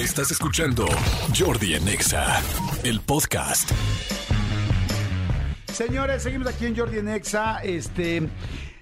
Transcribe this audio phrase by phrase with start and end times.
[0.00, 0.86] Estás escuchando
[1.38, 2.40] Jordi en Exa,
[2.84, 3.70] el podcast.
[5.70, 7.62] Señores, seguimos aquí en Jordi en Exa.
[7.62, 8.26] Este,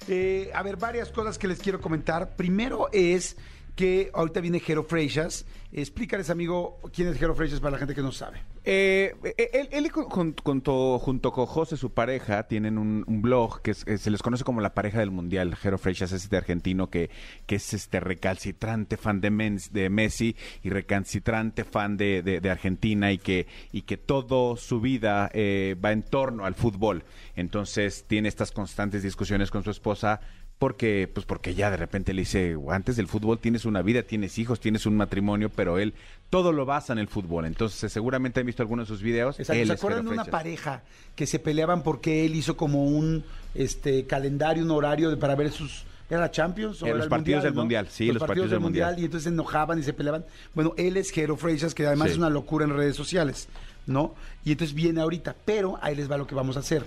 [0.07, 2.37] eh, a ver, varias cosas que les quiero comentar.
[2.37, 3.37] Primero es
[3.79, 5.47] que ahorita viene Jero Freixas.
[5.71, 8.41] Explícales, amigo, quién es Jero Freixas para la gente que no sabe.
[8.65, 9.15] Eh,
[9.53, 14.11] él, él jun- junto, junto con José, su pareja, tienen un, blog que eh, se
[14.11, 15.55] les conoce como la pareja del mundial.
[15.55, 17.11] Jero Freixas es este argentino que,
[17.47, 22.51] que es este recalcitrante fan de, Mens- de Messi y recalcitrante fan de, de- de
[22.51, 27.05] Argentina y que, y que toda su vida eh, va en torno al fútbol.
[27.37, 30.21] Entonces tiene estas constantes discusiones con su esposa
[30.59, 34.39] porque pues porque ya de repente le dice antes del fútbol tienes una vida tienes
[34.39, 35.95] hijos tienes un matrimonio pero él
[36.31, 39.61] todo lo basa en el fútbol entonces seguramente han visto algunos de sus videos Exacto.
[39.63, 40.83] Él ¿Se acuerdan de una pareja
[41.15, 45.51] que se peleaban porque él hizo como un este calendario, un horario de- para ver
[45.53, 45.85] sus.
[46.11, 46.83] ¿Era la Champions?
[46.83, 47.61] o Eh, era los el partidos del ¿no?
[47.61, 48.99] Mundial, sí, los partidos del Mundial.
[48.99, 50.25] Y entonces se enojaban y se peleaban.
[50.55, 52.13] Bueno, él es Jero Freixas, que además Sí.
[52.13, 53.47] es una locura en redes sociales,
[53.87, 54.15] ¿no?
[54.45, 55.35] Y entonces viene ahorita.
[55.45, 56.85] Pero ahí les va lo que vamos a hacer.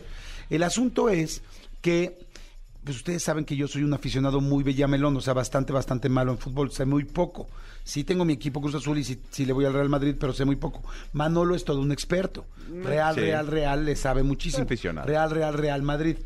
[0.50, 1.42] El asunto es
[1.82, 2.18] que
[2.84, 6.32] pues ustedes saben que yo soy un aficionado muy bellamelón, o sea, bastante, bastante malo
[6.32, 7.48] en fútbol, sé muy poco.
[7.84, 10.34] Sí tengo mi equipo Cruz Azul y sí, sí le voy al Real Madrid, pero
[10.34, 10.84] sé muy poco.
[11.14, 12.46] Manolo es todo un experto.
[12.84, 13.22] Real, sí.
[13.22, 14.64] Real, Real, le sabe muchísimo.
[14.64, 15.08] Aficionado.
[15.08, 16.18] Real, Real, Real Madrid.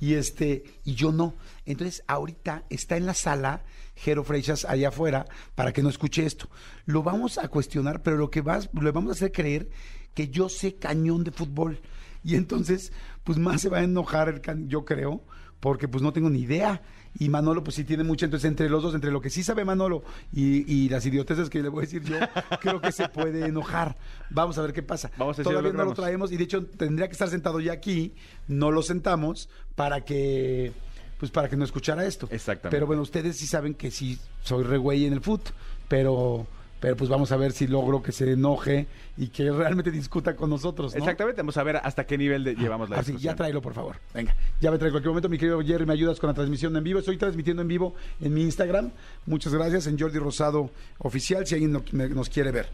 [0.00, 1.34] Y este, y yo no.
[1.66, 3.62] Entonces, ahorita está en la sala
[3.96, 6.48] Jero Freixas allá afuera para que no escuche esto.
[6.84, 9.68] Lo vamos a cuestionar, pero lo que vas, le vamos a hacer creer
[10.14, 11.80] que yo sé cañón de fútbol.
[12.24, 12.92] Y entonces,
[13.22, 15.22] pues más se va a enojar el can- yo creo,
[15.64, 16.82] porque pues no tengo ni idea.
[17.18, 19.64] Y Manolo pues sí tiene mucho, entonces entre los dos, entre lo que sí sabe
[19.64, 22.16] Manolo y, y las idioteces que le voy a decir yo,
[22.60, 23.96] creo que se puede enojar.
[24.28, 25.10] Vamos a ver qué pasa.
[25.16, 27.72] Vamos a Todavía lo no lo traemos y de hecho tendría que estar sentado ya
[27.72, 28.12] aquí,
[28.46, 30.74] no lo sentamos para que
[31.18, 32.28] pues para que no escuchara esto.
[32.30, 32.76] Exactamente.
[32.76, 35.48] Pero bueno, ustedes sí saben que sí soy re güey en el foot,
[35.88, 36.46] pero
[36.84, 40.50] pero pues vamos a ver si logro que se enoje y que realmente discuta con
[40.50, 40.98] nosotros, ¿no?
[40.98, 43.72] exactamente vamos a ver hasta qué nivel de- llevamos la Así, discusión ya tráelo, por
[43.72, 43.96] favor.
[44.12, 45.30] Venga, ya me traigo en cualquier momento.
[45.30, 46.98] Mi querido Jerry, me ayudas con la transmisión en vivo.
[46.98, 48.90] Estoy transmitiendo en vivo en mi Instagram.
[49.24, 52.66] Muchas gracias, en Jordi Rosado Oficial, si alguien no- me- nos quiere ver.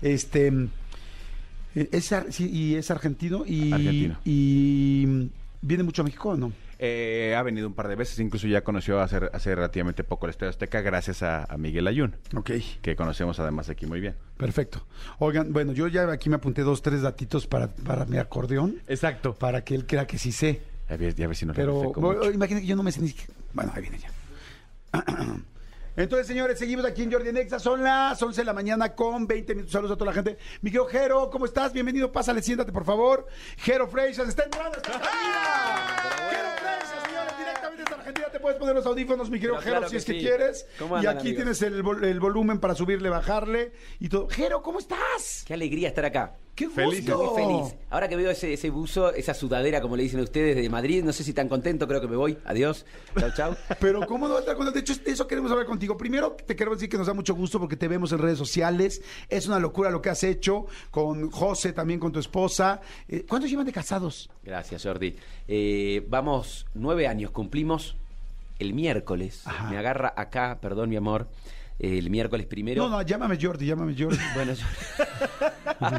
[0.00, 0.46] Este.
[1.74, 4.16] eh, Es, sí, y es argentino y, Argentino.
[4.24, 5.28] y
[5.60, 6.52] viene mucho a México, ¿o ¿no?
[6.80, 10.30] Eh, ha venido un par de veces incluso ya conoció hace, hace relativamente poco el
[10.30, 14.86] Estadio Azteca gracias a, a Miguel Ayun Ok, que conocemos además aquí muy bien perfecto.
[15.18, 19.34] Oigan, bueno, yo ya aquí me apunté dos, tres datitos para, para mi acordeón, exacto
[19.34, 20.60] para que él crea que sí sé.
[20.88, 23.08] a ver, ya a ver si nos Pero bueno, que yo no me sé ni
[23.08, 24.10] siquiera- Bueno, ahí viene ya.
[25.96, 27.58] Entonces, señores, seguimos aquí en Jordi Nexa.
[27.58, 29.72] Son las 11 de la mañana con 20 minutos.
[29.72, 30.38] Saludos a toda la gente.
[30.62, 31.72] Mi querido Jero, ¿cómo estás?
[31.72, 32.12] Bienvenido.
[32.12, 33.26] Pásale, siéntate, por favor.
[33.56, 34.76] Jero Freixas está entrando.
[34.76, 34.92] ¡Está
[38.38, 40.18] Te puedes poner los audífonos, mi querido Pero Jero, claro si que es que sí.
[40.20, 40.66] quieres.
[40.78, 41.36] ¿Cómo y andan, aquí amigos?
[41.56, 44.28] tienes el, vol- el volumen para subirle, bajarle y todo.
[44.28, 45.42] Jero, ¿cómo estás?
[45.46, 46.36] Qué alegría estar acá.
[46.54, 46.80] ¡Qué gusto!
[46.90, 47.74] Feliz, Muy feliz.
[47.88, 51.12] Ahora que veo ese, ese buzo, esa sudadera, como le dicen ustedes, de Madrid, no
[51.12, 52.36] sé si tan contento, creo que me voy.
[52.44, 52.84] Adiós.
[53.18, 53.56] Chau, chau.
[53.80, 54.74] Pero cómo no estar contento?
[54.74, 55.96] De hecho, de eso queremos hablar contigo.
[55.96, 59.02] Primero, te quiero decir que nos da mucho gusto porque te vemos en redes sociales.
[59.28, 62.80] Es una locura lo que has hecho con José, también con tu esposa.
[63.08, 64.28] Eh, ¿Cuántos llevan de casados?
[64.42, 65.14] Gracias, Jordi.
[65.46, 67.96] Eh, vamos, nueve años, cumplimos
[68.58, 69.46] el miércoles.
[69.46, 69.70] Ajá.
[69.70, 71.28] Me agarra acá, perdón, mi amor,
[71.78, 72.82] el miércoles primero.
[72.84, 74.18] No, no, llámame Jordi, llámame Jordi.
[74.34, 74.64] Bueno, yo-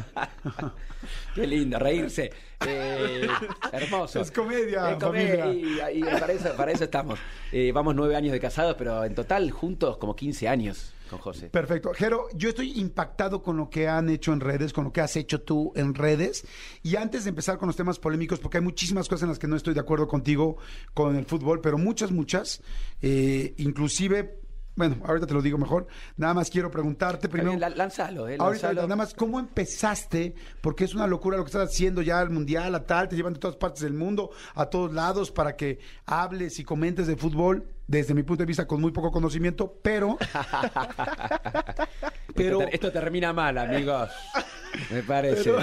[1.34, 2.30] Qué lindo, reírse.
[2.66, 3.26] Eh,
[3.72, 4.20] hermoso.
[4.20, 5.90] Es comedia, Es comedia, familia.
[5.92, 7.18] Y, y para, eso, para eso estamos.
[7.52, 11.48] Eh, vamos nueve años de casados, pero en total juntos como 15 años con José.
[11.48, 11.92] Perfecto.
[11.94, 15.16] Jero, yo estoy impactado con lo que han hecho en redes, con lo que has
[15.16, 16.46] hecho tú en redes.
[16.82, 19.48] Y antes de empezar con los temas polémicos, porque hay muchísimas cosas en las que
[19.48, 20.58] no estoy de acuerdo contigo
[20.94, 22.60] con el fútbol, pero muchas, muchas.
[23.00, 24.39] eh, inclusive,
[24.80, 25.86] bueno, ahorita te lo digo mejor.
[26.16, 27.50] Nada más quiero preguntarte primero.
[27.54, 28.88] Bien, lánzalo, eh, Ahorita, lánzalo.
[28.88, 30.34] nada más, ¿cómo empezaste?
[30.62, 33.34] Porque es una locura lo que estás haciendo ya al mundial, a tal, te llevan
[33.34, 37.68] de todas partes del mundo, a todos lados, para que hables y comentes de fútbol,
[37.86, 40.16] desde mi punto de vista, con muy poco conocimiento, pero.
[42.34, 44.08] pero, esto termina mal, amigos.
[44.90, 45.44] Me parece.
[45.44, 45.58] pero,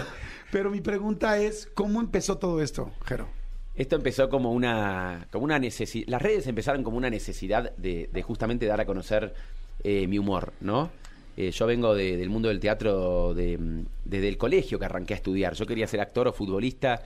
[0.52, 3.37] pero mi pregunta es: ¿cómo empezó todo esto, Jero?
[3.78, 6.08] Esto empezó como una, como una necesidad.
[6.10, 9.34] Las redes empezaron como una necesidad de, justamente dar a conocer
[9.84, 10.90] eh, mi humor, ¿no?
[11.38, 15.18] Eh, yo vengo de- del mundo del teatro de- desde el colegio que arranqué a
[15.18, 15.54] estudiar.
[15.54, 17.04] Yo quería ser actor o futbolista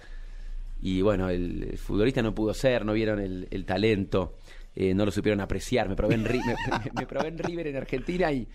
[0.82, 4.38] y bueno, el, futbolista no pudo ser, no vieron el, talento,
[4.74, 5.90] eh, no lo supieron apreciar.
[5.90, 8.48] Me probé, en, me, probé en River en Argentina y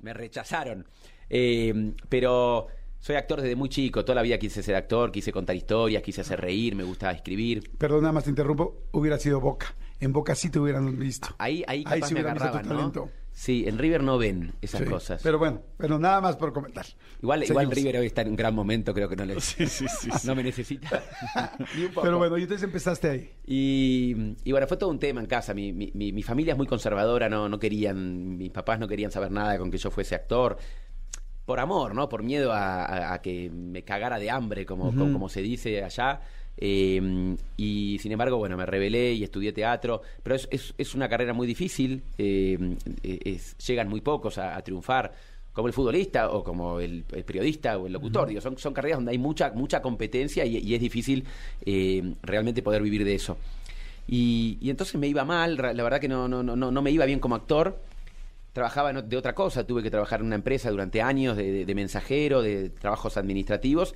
[0.00, 0.84] me rechazaron.
[2.10, 2.68] Pero
[3.04, 6.22] soy actor desde muy chico, toda la vida quise ser actor, quise contar historias, quise
[6.22, 7.70] hacer reír, me gustaba escribir.
[7.76, 8.84] Perdón, nada más te interrumpo.
[8.92, 9.74] Hubiera sido Boca.
[10.00, 11.28] En Boca sí te hubieran visto.
[11.36, 12.90] Ahí, ahí Ahí sí me hubieran visto tu agarraban, ¿no?
[12.92, 13.10] talento.
[13.30, 14.86] Sí, en River no ven esas Sí.
[14.86, 15.20] cosas.
[15.22, 16.86] Pero bueno, pero nada más por comentar.
[17.20, 17.70] igual, igual.
[17.70, 20.08] River hoy está en un gran momento, creo que no le Sí, sí, sí.
[20.26, 21.02] no me necesita.
[21.76, 22.06] Ni un poco.
[22.06, 23.30] Pero bueno, y entonces empezaste ahí.
[23.46, 25.52] Y, y bueno, fue todo un tema en casa.
[25.52, 29.10] Mi, mi- mi- mi familia es muy conservadora, no, no querían, mis papás no querían
[29.10, 30.56] saber nada con que yo fuese actor.
[31.46, 32.08] Por amor, ¿no?
[32.08, 35.82] Por miedo a, a- a que me cagara de hambre, como, como, como se dice
[35.84, 36.20] allá.
[36.56, 40.00] Eh, y sin embargo, bueno, me rebelé y estudié teatro.
[40.22, 42.02] Pero es, es, es una carrera muy difícil.
[42.18, 45.12] eh, es- llegan muy pocos a, a triunfar.
[45.52, 48.26] Como el futbolista o como el, el periodista o el locutor.
[48.28, 51.24] Digo, son, son carreras donde hay mucha, mucha competencia y, y es difícil
[51.64, 53.36] eh, realmente poder vivir de eso.
[54.08, 57.04] Y, y entonces me iba mal, la verdad que no, no, no no me iba
[57.06, 57.78] bien como actor.
[58.54, 61.74] Trabajaba de otra cosa, tuve que trabajar en una empresa durante años de, de- de
[61.74, 63.94] mensajero, de trabajos administrativos,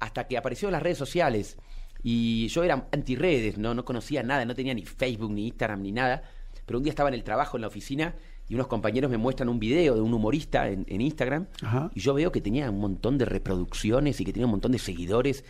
[0.00, 1.56] hasta que aparecieron las redes sociales.
[2.02, 3.72] Y yo era anti-redes, ¿no?
[3.74, 6.22] no conocía nada, no tenía ni Facebook, ni Instagram, ni nada.
[6.66, 8.14] Pero un día estaba en el trabajo, en la oficina,
[8.48, 11.90] y unos compañeros me muestran un video de un humorista en, en Instagram, Ajá.
[11.94, 14.78] y yo veo que tenía un montón de reproducciones y que tenía un montón de
[14.78, 15.44] seguidores.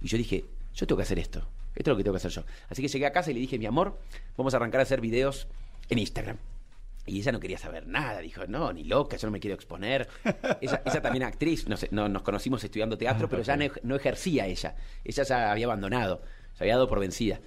[0.00, 0.44] Y yo dije,
[0.74, 1.40] yo tengo que hacer esto.
[1.74, 2.44] Esto es lo que tengo que hacer yo.
[2.68, 3.98] Así que llegué a casa y le dije, mi amor,
[4.36, 5.48] vamos a arrancar a hacer videos
[5.88, 6.36] en Instagram.
[7.06, 10.08] Y ella no quería saber nada, dijo, no, ni loca, yo no me quiero exponer.
[10.60, 13.96] Ella, ella también actriz, no sé, no, nos conocimos estudiando teatro, pero ya no, no
[13.96, 14.74] ejercía ella.
[15.04, 16.22] Ella ya había abandonado,
[16.54, 17.40] se había dado por vencida.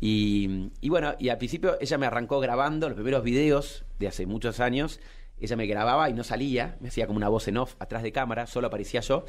[0.00, 4.26] Y, y bueno, y al principio ella me arrancó grabando los primeros videos de hace
[4.26, 4.98] muchos años.
[5.40, 8.12] Ella me grababa y no salía, me hacía como una voz en off atrás de
[8.12, 9.26] cámara, solo aparecía yo.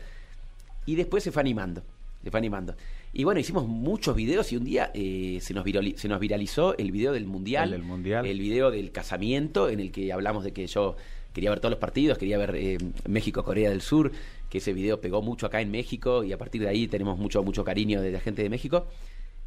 [0.86, 1.84] Y después se fue animando,
[2.24, 2.76] se fue animando.
[3.16, 5.64] Y bueno, hicimos muchos videos y un día eh, se, nos
[5.98, 7.66] se nos viralizó el video del Mundial.
[7.66, 8.26] El del Mundial.
[8.26, 10.96] El video del casamiento en el que hablamos de que yo
[11.32, 12.78] quería ver todos los partidos, quería ver eh,
[13.08, 14.12] México-Corea del Sur,
[14.50, 17.44] que ese video pegó mucho acá en México y a partir de ahí tenemos mucho,
[17.44, 18.88] mucho cariño de la gente de México.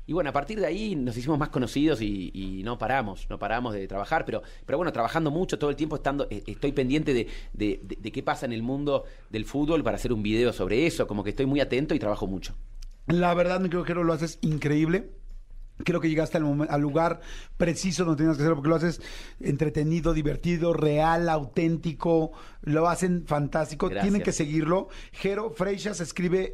[0.09, 3.41] Y bueno, a partir de ahí nos hicimos más conocidos y, y no paramos, no
[3.41, 7.13] paramos de trabajar, pero, pero bueno, trabajando mucho todo el tiempo, estando, eh, estoy pendiente
[7.13, 10.53] de, de- de- de qué pasa en el mundo del fútbol para hacer un video
[10.53, 12.55] sobre eso, como que estoy muy atento y trabajo mucho.
[13.07, 15.11] La verdad, mi querido lo haces increíble.
[15.85, 17.21] Creo que llegaste al, momen- al lugar
[17.59, 19.03] preciso donde tenías que hacerlo, porque lo haces
[19.41, 22.33] entretenido, divertido, real, auténtico.
[22.63, 23.89] Lo hacen fantástico.
[23.89, 24.05] Gracias.
[24.05, 24.89] Tienen que seguirlo.
[25.13, 26.51] Jero Freixas escribe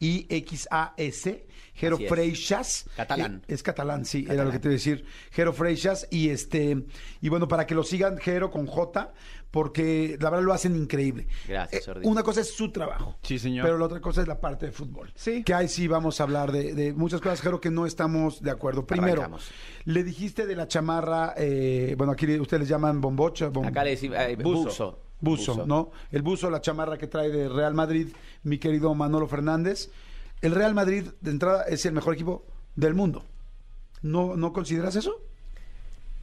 [0.00, 1.46] F-R-E-I-X-A-S.
[1.78, 1.98] Jero.
[1.98, 2.86] Freixas.
[2.96, 3.42] Catalán.
[3.48, 5.04] Eh, es catalán, sí, era lo que te iba a decir.
[5.30, 6.06] Jero Freixas.
[6.10, 6.84] Y este,
[7.20, 9.12] y bueno, para que lo sigan, Jero con J,
[9.50, 11.26] porque la verdad lo hacen increíble.
[11.48, 12.06] Gracias, Eh, Jordi.
[12.06, 13.16] una cosa es su trabajo.
[13.22, 13.64] Sí, señor.
[13.64, 15.10] Pero la otra cosa es la parte de fútbol.
[15.14, 15.42] Sí.
[15.42, 18.50] Que ahí sí vamos a hablar de, de muchas cosas, creo que no estamos de
[18.50, 18.86] acuerdo.
[18.86, 19.48] Primero, Arrancamos.
[19.84, 23.48] le dijiste de la chamarra, eh, bueno, aquí ustedes les llaman bombocha.
[23.50, 24.64] bom- Acá le decimos eh, Buzo.
[24.64, 24.98] buzo.
[25.20, 25.90] Buzo, ¿no?
[26.12, 28.08] El buzo, la chamarra que trae de Real Madrid,
[28.44, 29.90] mi querido Manolo Fernández.
[30.42, 32.46] El Real Madrid, de entrada, es el mejor equipo
[32.76, 33.24] del mundo.
[34.02, 35.20] ¿No, ¿no consideras eso?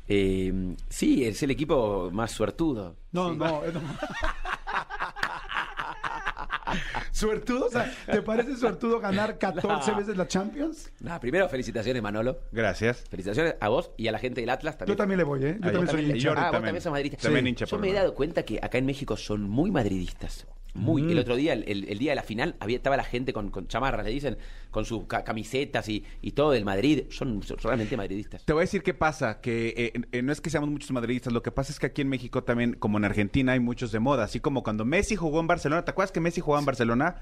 [0.07, 2.95] Eh, sí, es el equipo más suertudo.
[3.11, 3.37] No, Sí.
[3.37, 3.81] no, no.
[7.11, 7.67] ¿Suertudo?
[7.67, 9.97] O sea, ¿te parece suertudo ganar 14 No.
[9.97, 10.91] veces la Champions?
[10.99, 12.39] Nada, primero, felicitaciones, Manolo.
[12.51, 13.03] Gracias.
[13.09, 14.93] Felicitaciones a vos y a la gente del Atlas también.
[14.95, 15.57] Yo también le voy, ¿eh?
[15.61, 16.17] Yo Ah, yo también soy hincha.
[16.17, 16.81] yo ah, vos también.
[16.81, 17.21] sos madridista.
[17.23, 20.45] También hincha Yo por me he dado cuenta que acá en México son muy madridistas.
[20.75, 21.01] Muy.
[21.03, 21.09] Mm.
[21.11, 24.05] El otro día, el, día de la final, había, estaba la gente con, con chamarras,
[24.05, 24.37] le dicen,
[24.71, 27.03] con sus ca- camisetas y, y todo del Madrid.
[27.09, 28.43] Son, son realmente madridistas.
[28.45, 31.31] Te voy a decir qué pasa, que eh, eh, no es que seamos muchos madridistas,
[31.33, 33.99] lo que pasa es que aquí en México también, como en Argentina, hay muchos de
[33.99, 37.15] moda, así como cuando Messi jugó en Barcelona, ¿te acuerdas que Messi jugaba en Barcelona?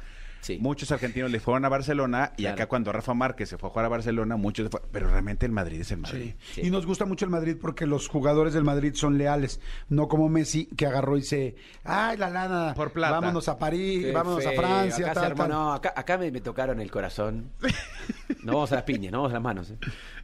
[0.44, 0.58] Sí.
[0.62, 2.54] Muchos argentinos le fueron a Barcelona y Claro.
[2.56, 5.46] acá cuando Rafa Márquez se fue a jugar a Barcelona, muchos, se fue- pero realmente
[5.46, 6.34] el Madrid es el Madrid.
[6.40, 6.62] Sí.
[6.62, 6.68] Sí.
[6.68, 10.28] Y nos gusta mucho el Madrid porque los jugadores del Madrid son leales, no como
[10.30, 13.14] Messi que agarró y se, ay, la lana, Por plata.
[13.20, 15.50] vámonos a París, Qué vámonos a Francia, acá tal, tal.
[15.50, 17.50] no, acá, acá me, me tocaron el corazón.
[18.44, 19.70] No vamos a las piñas, no vamos a las manos.
[19.72, 19.78] ¿eh?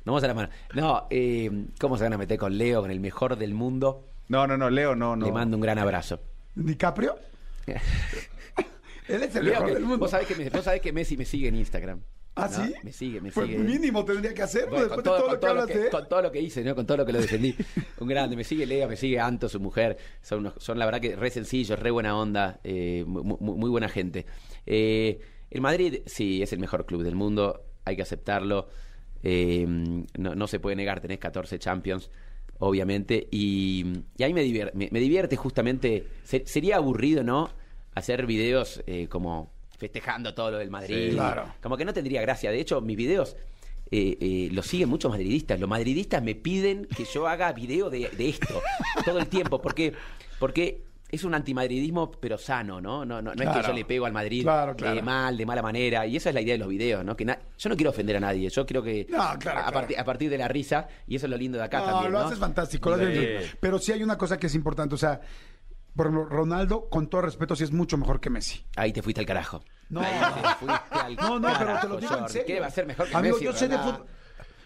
[0.03, 0.51] No vamos a las manos.
[0.73, 1.49] No, eh,
[1.79, 4.09] ¿cómo se van a meter con Leo, con el mejor del mundo?
[4.27, 5.25] No, no, no, Leo, no, no.
[5.25, 6.19] Le mando un gran abrazo.
[6.55, 7.15] ¿DiCaprio?
[9.09, 9.97] Él es el mejor que- del mundo.
[9.99, 12.01] vos, sabés que me- vos sabés que Messi me sigue en Instagram.
[12.35, 12.65] ¿Ah, ¿no?
[12.65, 12.73] sí?
[12.83, 13.59] Me sigue, me Pues sigue.
[13.59, 16.07] mínimo tendría que hacerlo Bueno, después con, todo, de todo lo que hablas de con
[16.07, 16.73] todo lo que hice, ¿no?
[16.75, 17.53] Con todo lo que lo defendí.
[17.99, 18.35] Un grande.
[18.37, 19.97] Me sigue Leo, me sigue Anto, su mujer.
[20.21, 23.69] Son, unos- son la verdad que re sencillos, re buena onda, eh, mu- mu- muy,
[23.69, 24.25] buena gente.
[24.65, 27.65] Eh, el Madrid, sí, es el mejor club del mundo.
[27.83, 28.69] Hay que aceptarlo.
[29.23, 29.65] Eh,
[30.17, 32.09] no, no se puede negar, tenés 14 Champions,
[32.59, 33.27] obviamente.
[33.31, 33.85] Y,
[34.17, 36.05] y a mí me divierte, me, me divierte justamente.
[36.23, 37.49] se- sería aburrido, ¿no?
[37.99, 41.09] Hacer videos eh, como festejando todo lo del Madrid.
[41.09, 41.53] Sí, claro.
[41.61, 42.51] Como que no tendría gracia.
[42.51, 43.35] De hecho, mis videos
[43.91, 45.59] eh, eh, los siguen muchos madridistas.
[45.59, 48.61] Los madridistas me piden que yo haga video de, de esto
[49.05, 49.61] todo el tiempo.
[49.61, 49.93] Porque,
[50.39, 53.03] porque es un antimadridismo, pero sano, ¿no?
[53.05, 55.01] No, no, no es que yo le pego al Madrid Claro, claro.
[55.01, 56.05] mal, de mala manera.
[56.05, 57.15] Y esa es la idea de los videos, ¿no?
[57.15, 58.47] Que na- yo no quiero ofender a nadie.
[58.49, 59.67] Yo creo que No, claro, a,
[60.01, 62.11] a partir de la risa, y eso es lo lindo de acá no, también.
[62.11, 62.25] lo ¿no?
[62.27, 62.89] haces fantástico.
[62.91, 63.55] lo haces.
[63.59, 64.93] Pero sí hay una cosa que es importante.
[64.93, 65.19] O sea,
[65.95, 68.63] por ejemplo, Ronaldo, con todo respeto, sí es mucho mejor que Messi.
[68.75, 69.63] Ahí te fuiste al carajo.
[69.89, 70.01] No.
[70.01, 72.45] Ahí te fuiste al No, no, pero te carajo, lo digo en serio.
[72.47, 73.91] ¿Qué va a ser mejor que Amigo, Messi, yo sé de verdad?
[73.95, 74.07] fútbol.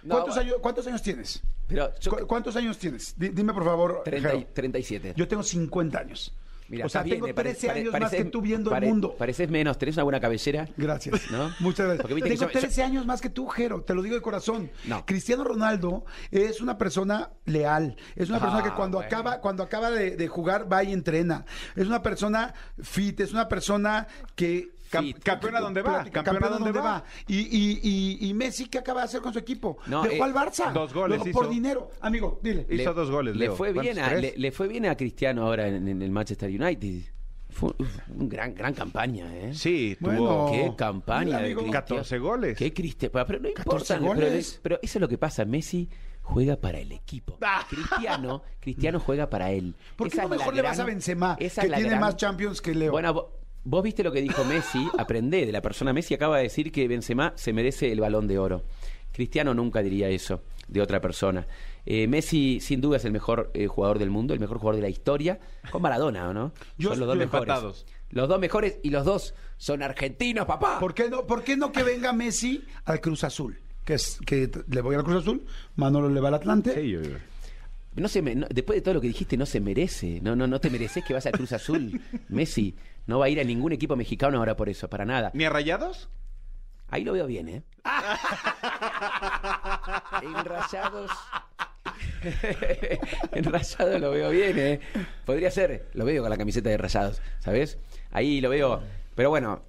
[0.03, 1.41] No, ¿Cuántos, años, ¿Cuántos años tienes?
[1.67, 3.17] Pero yo, ¿Cu- ¿Cuántos años tienes?
[3.17, 4.01] Di- Dime, por favor.
[4.03, 4.51] 30 y- Jero.
[4.53, 5.13] 37.
[5.15, 6.33] Yo tengo 50 años.
[6.73, 8.69] Mira, o sea, bien, tengo me pare- 13 pare- años más pareces- que tú viendo
[8.69, 9.15] pare- el mundo.
[9.17, 10.67] Pareces menos, tenés una buena cabellera.
[10.77, 11.31] Gracias.
[11.31, 11.49] ¿No?
[11.59, 12.01] Muchas gracias.
[12.01, 13.81] Porque viste que Tengo yo- yo- 13 años más que tú, Jero.
[13.83, 14.71] Te lo digo de corazón.
[14.85, 15.05] No.
[15.05, 17.95] Cristiano Ronaldo es una persona leal.
[18.15, 19.07] Es una persona Ah, que cuando bueno.
[19.07, 21.45] acaba, cuando acaba de, de jugar va y entrena.
[21.75, 23.19] Es una persona fit.
[23.19, 25.19] Es una persona que Cam- Fit.
[25.23, 27.03] campeón a donde va, Platica, campeón a donde va.
[27.27, 29.77] Y, y, y, y Messi, ¿qué acaba de hacer con su equipo?
[29.87, 30.71] No, Dejó eh, al Barça.
[30.71, 31.31] dos goles hizo.
[31.31, 31.89] Por dinero.
[32.01, 32.65] Amigo, dile.
[32.69, 35.87] Hizo dos goles, Le fue, bien a, le, le fue bien a Cristiano ahora en,
[35.87, 37.01] en el Manchester United.
[37.49, 39.53] Fue uf, un gran, gran campaña, ¿eh?
[39.53, 40.51] Sí, tuvo Bueno.
[40.51, 41.59] Qué campaña de amigo.
[41.61, 41.85] Cristiano.
[41.87, 42.57] 14 goles.
[42.57, 43.11] Qué Cristiano.
[43.27, 44.19] Pero no 14 importa.
[44.19, 45.45] Pero, pero eso es lo que pasa.
[45.45, 45.87] Messi
[46.23, 47.37] juega para el equipo.
[47.69, 49.75] Cristiano, Cristiano juega para él.
[49.95, 52.01] ¿Por qué Esa no mejor le vas a Benzema, esa que es la tiene gran-
[52.01, 52.91] más Champions que Leo?
[52.91, 53.27] Bueno,
[53.63, 55.93] vos viste lo que dijo Messi, aprendé de la persona.
[55.93, 58.63] Messi acaba de decir que Benzema se merece el balón de oro.
[59.11, 61.45] Cristiano nunca diría eso de otra persona.
[61.85, 64.81] Eh, Messi, sin duda, es el mejor eh, jugador del mundo, el mejor jugador de
[64.81, 65.39] la historia,
[65.71, 66.51] con Maradona, ¿o ¿no?
[66.77, 67.43] Yo son los dos mejores.
[67.43, 67.85] empatados.
[68.09, 70.79] Los dos mejores y los dos son argentinos, papá.
[70.79, 73.59] ¿Por qué no, por qué no que venga Messi al Cruz Azul?
[73.85, 76.73] Que, es, que le voy al Cruz Azul, Manolo le va al Atlante.
[76.73, 77.17] Sí, yo- yo-
[77.95, 80.19] No se me- no- después de todo lo que dijiste, no se merece.
[80.21, 81.99] No, no, no te mereces que vas al Cruz Azul.
[82.29, 82.75] Messi
[83.07, 85.31] no va a ir a ningún equipo mexicano ahora por eso, para nada.
[85.33, 86.09] ¿Ni a Rayados?
[86.89, 87.63] Ahí lo veo bien, ¿eh?
[90.21, 91.11] en Rayados.
[93.31, 94.79] en Rayados lo veo bien, ¿eh?
[95.25, 95.89] Podría ser.
[95.93, 97.77] Lo veo con la camiseta de Rayados, ¿sabes?
[98.11, 98.81] Ahí lo veo.
[99.15, 99.63] Pero bueno,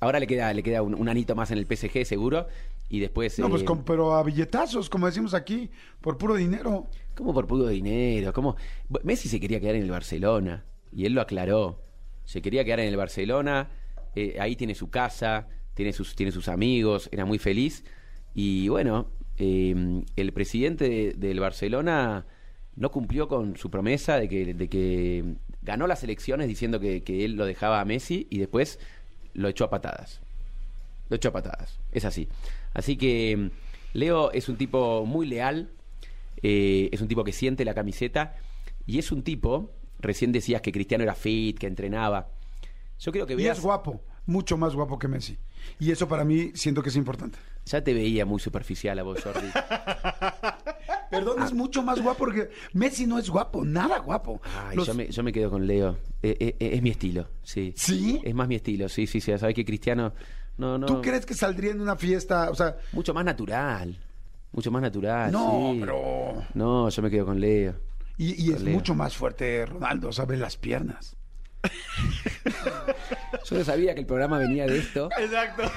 [0.00, 2.46] ahora le queda, le queda un, un anito más en el PSG, seguro.
[2.88, 3.38] Y después.
[3.38, 6.86] No, pues eh, con- pero a billetazos, como decimos aquí, por puro dinero.
[7.14, 8.32] ¿Cómo por puro dinero?
[8.32, 8.56] ¿Cómo?
[9.02, 11.82] Messi se quería quedar en el Barcelona y él lo aclaró.
[12.28, 13.70] Se quería quedar en el Barcelona,
[14.14, 17.84] eh, ahí tiene su casa, tiene sus, tiene sus amigos, era muy feliz.
[18.34, 19.08] Y bueno,
[19.38, 22.26] eh, el presidente de- del Barcelona
[22.76, 25.24] no cumplió con su promesa de que, de que
[25.62, 28.78] ganó las elecciones diciendo que, que él lo dejaba a Messi y después
[29.32, 30.20] lo echó a patadas.
[31.08, 31.80] Lo echó a patadas.
[31.92, 32.28] Es así.
[32.74, 35.70] Así que mm, Leo es un tipo muy leal,
[36.42, 38.36] eh, es un tipo que siente la camiseta
[38.86, 42.28] y es un tipo, recién decías que Cristiano era fit, que entrenaba.
[42.98, 45.38] Yo creo que Y veas, es guapo, mucho más guapo que Messi.
[45.78, 47.38] Y eso para mí siento que es importante.
[47.64, 49.48] ya te veía muy superficial a vos, Jordi.
[51.10, 54.40] Perdón, es mucho más guapo porque Messi no es guapo, nada guapo.
[54.66, 55.96] Ay, Los- yo, me, yo me quedo con Leo.
[56.22, 57.72] Eh, eh, eh, es mi estilo, sí.
[57.76, 58.20] ¿Sí?
[58.22, 59.32] Es más mi estilo, sí, sí, sí.
[59.38, 60.12] Sabes que Cristiano,
[60.58, 60.86] no, no.
[60.86, 62.50] ¿Tú crees que saldría en una fiesta?
[62.50, 63.98] O sea, Mucho más natural.
[64.52, 65.30] Mucho más natural.
[65.32, 65.78] no, sí.
[65.80, 66.42] pero...
[66.54, 67.74] No, yo me quedo con Leo.
[68.18, 70.38] Y, y es mucho más fuerte Ronaldo, ¿sabes?
[70.40, 71.16] Las piernas.
[73.48, 75.08] Yo no sabía que el programa venía de esto.
[75.18, 75.62] Exacto.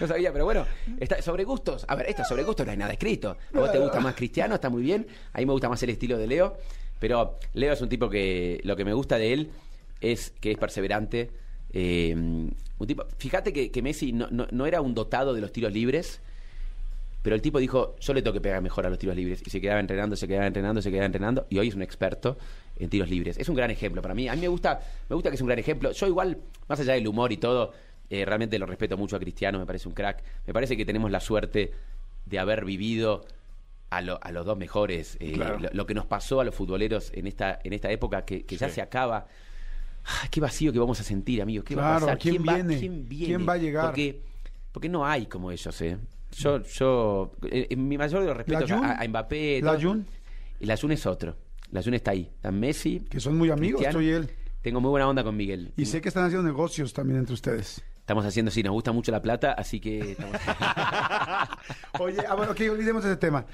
[0.00, 0.66] No sabía, pero bueno,
[1.00, 1.86] está, sobre gustos.
[1.88, 3.38] A ver, esto sobre gustos no hay nada escrito.
[3.54, 5.06] A vos te gusta más Cristiano, está muy bien.
[5.32, 6.58] A mí me gusta más el estilo de Leo.
[6.98, 9.50] Pero Leo es un tipo que lo que me gusta de él
[10.02, 11.30] es que es perseverante.
[11.72, 15.50] Eh, un tipo, fíjate que, que Messi no, no- no era un dotado de los
[15.52, 16.20] tiros libres.
[17.26, 19.42] Pero el tipo dijo, yo le tengo que pegar mejor a los tiros libres.
[19.44, 21.44] Y se quedaba entrenando, se quedaba entrenando, se quedaba entrenando.
[21.50, 22.38] Y hoy es un experto
[22.78, 23.36] en tiros libres.
[23.36, 24.28] Es un gran ejemplo para mí.
[24.28, 25.90] A mí me gusta, me gusta que es un gran ejemplo.
[25.90, 27.72] Yo igual, más allá del humor y todo,
[28.10, 30.22] eh, realmente lo respeto mucho a Cristiano, me parece un crack.
[30.46, 31.72] Me parece que tenemos la suerte
[32.26, 33.24] de haber vivido
[33.90, 35.16] a, lo- a los dos mejores.
[35.18, 35.58] Eh, Claro.
[35.58, 38.56] lo, lo que nos pasó a los futboleros en esta, en esta época que, que
[38.56, 38.76] ya Sí.
[38.76, 39.26] se acaba.
[40.04, 41.64] Ah, qué vacío que vamos a sentir, amigos.
[41.64, 42.18] ¿Qué va a Claro, pasar?
[42.20, 42.78] ¿quién va, viene?
[42.78, 43.26] ¿Quién viene?
[43.26, 43.86] ¿Quién va a llegar?
[43.86, 44.20] Porque,
[44.70, 45.98] porque no hay como ellos, ¿eh?
[46.38, 49.60] Yo, yo, eh, eh, mi mayor de los respetos a, a Mbappé.
[49.62, 49.88] ¿La todo.
[49.88, 50.06] Jun?
[50.60, 51.36] Y la Jun es otro.
[51.70, 52.30] La Jun está ahí.
[52.34, 53.00] Está Messi.
[53.08, 53.98] Que son muy amigos, Cristiano.
[53.98, 54.30] tú y él.
[54.62, 55.72] Tengo muy buena onda con Miguel.
[55.76, 57.82] Y sé que están haciendo negocios también entre ustedes.
[58.00, 60.36] Estamos haciendo, sí, nos gusta mucho la plata, así que estamos...
[62.00, 63.46] Oye, ah, bueno, ok, olvidemos ese tema.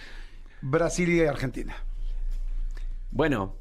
[0.61, 1.75] Brasil y Argentina.
[3.11, 3.57] bueno,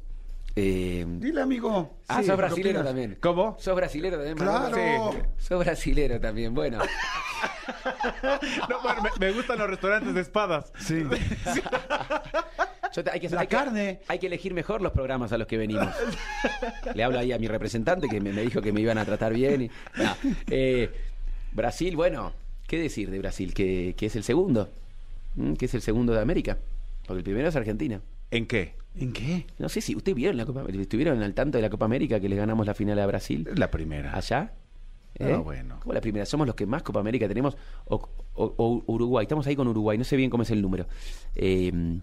[0.56, 1.04] eh...
[1.08, 1.96] Dile, amigo.
[2.08, 3.16] Ah, Sí, sos ¿qué brasilero también.
[3.20, 3.56] ¿Cómo?
[3.58, 5.12] Sos brasilero también, Claro.
[5.12, 5.18] Sí.
[5.38, 6.78] Sos brasilero también, bueno.
[8.68, 10.72] No, bueno, me, me gustan los restaurantes de espadas.
[10.78, 11.04] Sí.
[12.94, 14.00] Yo te- hay que, La hay que- carne.
[14.08, 15.88] hay que elegir mejor los programas a los que venimos.
[16.94, 19.32] Le hablo ahí a mi representante que me, me dijo que me iban a tratar
[19.32, 19.62] bien.
[19.62, 20.14] y- no.
[20.50, 20.90] Eh,
[21.52, 22.32] Brasil, bueno,
[22.66, 23.54] ¿qué decir de Brasil?
[23.54, 24.68] Que, que es el segundo.
[25.58, 26.58] Que es el segundo de América.
[27.06, 28.00] Porque el primero es Argentina.
[28.30, 28.74] ¿En qué?
[28.94, 29.46] ¿En qué?
[29.58, 32.28] No sé si ustedes vieron la Copa estuvieron al tanto de la Copa América que
[32.28, 34.14] le ganamos la final a Brasil Es la primera.
[34.16, 34.52] allá.
[35.20, 35.78] Ah, bueno.
[35.80, 36.24] ¿Cómo la primera?
[36.26, 37.56] Somos los que más Copa América tenemos.
[37.86, 37.96] O,
[38.34, 39.24] o- o Uruguay.
[39.24, 39.96] Estamos ahí con Uruguay.
[39.98, 40.86] No sé bien cómo es el número.
[41.34, 42.00] Eh,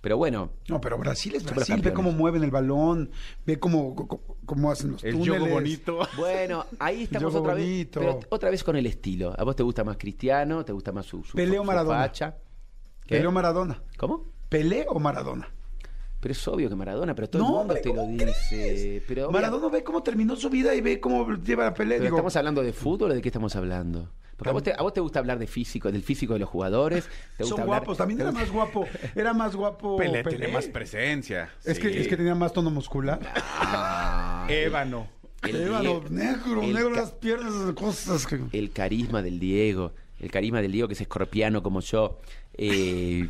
[0.00, 1.80] pero bueno, No, pero Brasil es Brasil.
[1.80, 3.10] Ve cómo mueven el balón,
[3.46, 5.38] ve cómo, cómo, cómo hacen los El túneles.
[5.38, 5.98] juego bonito.
[6.18, 7.86] bueno, ahí estamos otra vez.
[7.92, 9.32] Pero otra vez con el estilo.
[9.38, 10.64] ¿A vos te gusta más Cristiano?
[10.64, 11.98] ¿Te gusta más su, su, Pelé o su Maradona.
[12.00, 12.36] facha?
[13.06, 13.14] ¿Qué?
[13.16, 13.80] Pelé o Maradona.
[13.96, 14.24] ¿Cómo?
[14.48, 15.48] ¿Pelé o Maradona?
[16.22, 19.02] Pero es obvio que Maradona, pero todo No, el mundo hombre, te lo ¿cómo dice.
[19.08, 21.96] Pero Maradona ve cómo terminó su vida y ve cómo lleva a Pelé.
[21.96, 24.08] ¿Pero Digo, estamos hablando de fútbol o de qué estamos hablando?
[24.36, 26.48] Porque a vos, te, a vos te gusta hablar de físico, del físico de los
[26.48, 27.04] jugadores.
[27.36, 27.98] Te gusta son hablar- guapos.
[27.98, 28.86] También era más guapo.
[29.16, 31.50] Era más guapo Pelé, tiene más presencia.
[31.64, 31.98] Es, que, Sí.
[31.98, 33.18] es que tenía más tono muscular.
[33.34, 35.08] Ah, Ébano.
[35.42, 38.40] el Ébano, negro, el negro ca- las piernas, cosas que...
[38.52, 42.20] el carisma del Diego, el carisma del Diego que es escorpiano como yo.
[42.54, 43.28] Eh,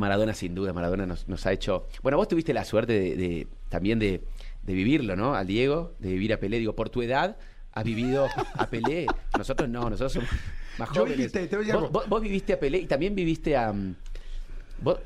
[0.00, 1.86] Maradona sin duda, Maradona nos, nos ha hecho...
[2.02, 4.24] Bueno, vos tuviste la suerte de, de- también de,
[4.62, 5.34] de vivirlo, ¿no?
[5.36, 6.58] Al Diego, de vivir a Pelé.
[6.58, 7.36] Digo, por tu edad
[7.72, 9.06] has vivido a Pelé.
[9.38, 10.28] Nosotros no, nosotros somos
[10.78, 11.16] más Yo jóvenes.
[11.18, 13.72] viviste, te voy a vos, vos- vos viviste a Pelé y también viviste a...
[13.72, 13.94] mm,
[14.82, 14.98] Vos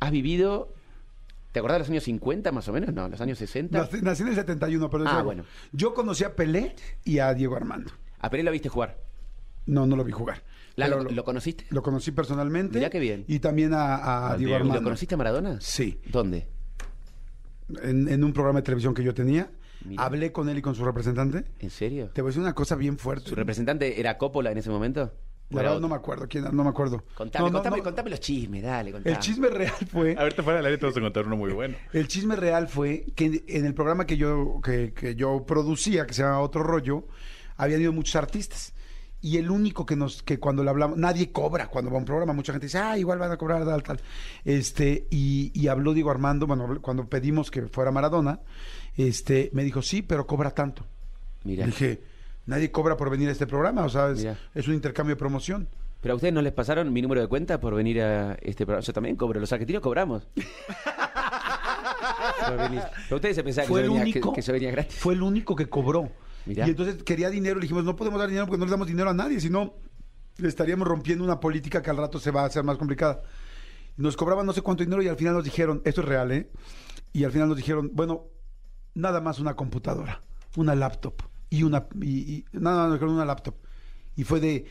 [0.00, 0.74] has vivido...
[1.52, 2.92] ¿Te acordás de los años 50 más o menos?
[2.94, 3.76] No, los años 60.
[4.02, 5.44] Nací, en el 71, pero Ah, bueno.
[5.72, 7.90] yo conocí a Pelé y a Diego Armando.
[8.20, 8.98] A Pelé lo viste jugar.
[9.66, 10.42] No, no lo vi jugar.
[10.76, 11.66] Lo, lo conociste?
[11.70, 12.78] Lo conocí personalmente.
[12.78, 13.24] Mirá qué bien.
[13.28, 14.54] Y también a, a Diego.
[14.54, 14.74] Armando.
[14.76, 15.58] ¿Lo conociste a Maradona?
[15.60, 16.00] Sí.
[16.10, 16.46] ¿Dónde?
[17.82, 19.50] En, en un programa de televisión que yo tenía.
[19.84, 20.02] Mira.
[20.04, 21.44] Hablé con él y con su representante.
[21.58, 22.10] ¿En serio?
[22.12, 23.28] Te voy a decir una cosa bien fuerte.
[23.30, 25.12] ¿Su representante era Coppola en ese momento?
[25.50, 27.02] No me acuerdo quién era, no me acuerdo.
[27.14, 27.82] Contame, No, no, contame, no.
[27.82, 29.16] contame los chismes, dale, contame.
[29.16, 30.14] El chisme real fue.
[30.18, 31.76] Ahorita fuera del aire te vamos a contar uno muy bueno.
[31.92, 36.14] El chisme real fue que en el programa que yo, que, que yo producía, que
[36.14, 37.08] se llama Otro Rollo,
[37.56, 38.74] habían ido muchos artistas.
[39.22, 42.06] Y el único que nos, que cuando le hablamos, nadie cobra cuando va a un
[42.06, 44.00] programa, mucha gente dice, ah, igual van a cobrar tal, tal.
[44.44, 48.40] Este, y, y habló Diego Armando, bueno, cuando pedimos que fuera Maradona,
[48.96, 50.86] este, me dijo, sí, pero cobra tanto.
[51.44, 51.66] Mira.
[51.66, 52.02] Dije,
[52.46, 55.68] nadie cobra por venir a este programa, o sea, es, es un intercambio de promoción.
[56.00, 58.84] ¿Pero a ustedes no les pasaron mi número de cuenta por venir a este programa?
[58.84, 60.26] Yo también cobro, los argentinos cobramos.
[62.48, 64.98] Pero ustedes se pensaban que venía, único, yo venía gratis.
[64.98, 66.10] Fue el único que cobró.
[66.46, 66.66] Mirá.
[66.66, 69.10] Y entonces quería dinero, le dijimos, no podemos dar dinero porque no le damos dinero
[69.10, 69.74] a nadie, sino
[70.38, 73.22] le estaríamos rompiendo una política que al rato se va a hacer más complicada.
[73.96, 76.50] Nos cobraban no sé cuánto dinero y al final nos dijeron, esto es real, ¿eh?
[77.12, 78.24] Y al final nos dijeron, bueno,
[78.94, 80.20] nada más una computadora,
[80.56, 81.14] una laptop
[81.50, 83.54] y una, y, y- nada más una laptop.
[84.16, 84.64] Y fue de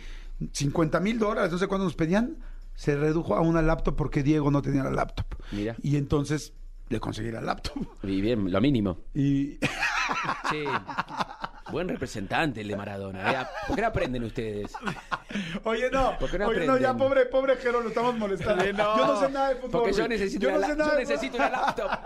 [0.51, 2.37] 50 mil dólares, no sé cuánto nos pedían,
[2.75, 5.25] se redujo a una laptop porque Diego no tenía la laptop.
[5.51, 5.75] Mira.
[5.83, 6.53] Y entonces
[6.89, 7.85] le conseguí la laptop.
[8.03, 8.97] Y bien, lo mínimo.
[9.13, 9.59] Y
[10.49, 10.63] Sí.
[11.71, 13.31] Buen representante el de Maradona.
[13.31, 13.45] ¿eh?
[13.67, 14.73] ¿Por qué no aprenden ustedes?
[15.65, 16.17] Oye, no.
[16.17, 18.65] ¿Por qué no Oye, no, ya pobre, pobre Jero, lo estamos molestando.
[18.65, 19.71] Yo no sé nada de fútbol.
[19.71, 21.89] Porque yo necesito, Yo una, no sé la- nada yo de necesito una laptop.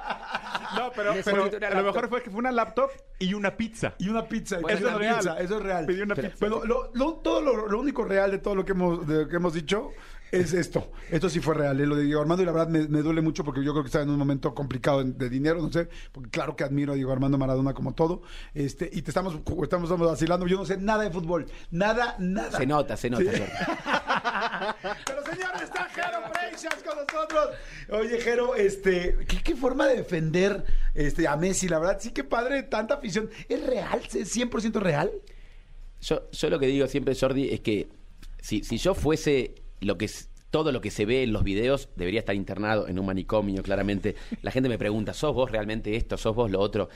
[0.76, 3.94] No, pero, pero a lo mejor fue que fue una laptop y una pizza.
[4.00, 4.58] Y una pizza.
[4.60, 5.24] Bueno, eso es real.
[5.24, 5.38] real.
[5.40, 5.86] eso es real.
[5.86, 6.46] Pidió una Pero- pizza.
[6.50, 9.36] Bueno, lo, lo- todo lo, lo único real de todo lo que hemos, de- que
[9.36, 9.92] hemos dicho
[10.34, 10.92] es esto.
[11.12, 11.80] Esto sí fue real.
[11.80, 11.86] ¿eh?
[11.86, 13.88] Lo de Diego Armando y la verdad me, me duele mucho porque yo creo que
[13.88, 15.88] está en un momento complicado de dinero, no sé.
[16.12, 18.24] Porque claro que admiro a Diego Armando Maradona como todo.
[18.54, 20.48] Este, y te estamos, estamos, estamos vacilando.
[20.48, 21.46] Yo no sé nada de fútbol.
[21.70, 22.58] Nada, nada.
[22.58, 23.24] Se nota, se nota.
[23.32, 23.44] Sí.
[25.06, 27.50] Pero señores, está Jero Freixas con nosotros.
[27.92, 30.66] Oye, Jero, este, ¿qué, qué forma de defender
[30.96, 33.30] este, a Messi, la verdad, sí que padre, tanta afición.
[33.50, 34.02] ¿Es real?
[34.14, 35.12] ¿Es 100% real?
[36.02, 37.88] Yo, yo lo que digo siempre, Jordi, es que
[38.42, 41.90] si, si yo fuese lo que es- todo lo que se ve en los videos,
[41.96, 44.16] debería estar internado en un manicomio, claramente.
[44.44, 46.16] La gente me pregunta, ¿sos vos realmente esto?
[46.18, 46.90] ¿Sos vos lo otro?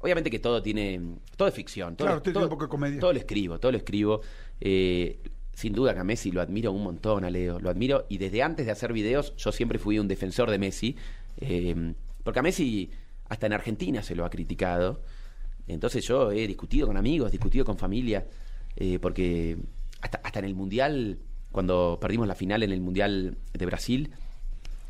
[0.00, 1.00] Obviamente que todo tiene.
[1.36, 1.96] Todo es ficción.
[1.96, 2.98] Todo, Claro, todo- un poco de comedia.
[3.00, 4.20] Todo lo escribo, todo lo escribo.
[4.60, 5.20] Eh,
[5.54, 7.58] sin duda que a Messi lo admiro un montón, a Leo.
[7.60, 10.96] Lo admiro y desde antes de hacer videos, yo siempre fui un defensor de Messi.
[11.38, 11.94] eh,
[12.24, 12.90] porque a Messi,
[13.28, 15.02] hasta en Argentina se lo ha criticado.
[15.68, 18.26] Entonces yo he discutido con amigos, discutido con familia,
[18.76, 19.56] eh, porque
[20.00, 21.18] hasta, hasta en el Mundial,
[21.56, 24.10] cuando perdimos la final en el Mundial de Brasil,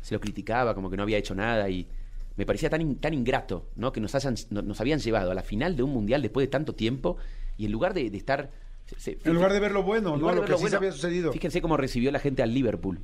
[0.01, 1.87] se lo criticaba como que no había hecho nada y
[2.35, 3.93] me parecía tan, in- tan ingrato, ¿no?
[3.93, 6.51] Que nos, hayan, no- nos habían llevado a la final de un Mundial después de
[6.51, 7.15] tanto tiempo
[7.57, 8.51] y en lugar de, de estar...
[8.97, 10.29] se- En lugar de ver lo bueno, en ¿no?
[10.33, 11.31] Lo que sí bueno, se había sucedido.
[11.31, 12.99] Fíjense cómo recibió la gente al Liverpool.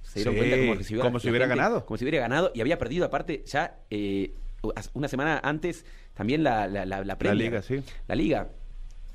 [0.00, 1.58] ¿Se dieron Sí, cuenta cómo recibió como la si hubiera gente?
[1.58, 1.84] ganado.
[1.84, 4.32] Como si hubiera ganado y había perdido aparte ya eh,
[4.94, 7.50] una semana antes también la, la, la, la Premier.
[7.50, 7.82] Liga, sí.
[8.08, 8.48] La liga.